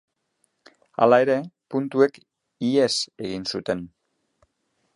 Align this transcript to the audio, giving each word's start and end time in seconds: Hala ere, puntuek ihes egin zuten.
Hala 1.03 1.19
ere, 1.25 1.35
puntuek 1.75 2.17
ihes 2.71 2.91
egin 3.27 3.47
zuten. 3.55 3.85